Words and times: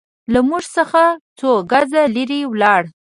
له 0.33 0.39
موږ 0.47 0.63
څخه 0.77 1.01
څو 1.39 1.49
ګزه 1.71 2.01
لرې 2.15 2.39
ولاړ. 2.51 2.81